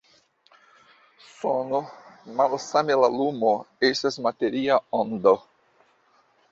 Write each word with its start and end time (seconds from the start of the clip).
Sono, 1.25 1.81
malsame 2.39 2.97
la 3.03 3.11
lumo, 3.19 3.53
estas 3.93 4.19
materia 4.29 4.83
ondo. 5.03 5.41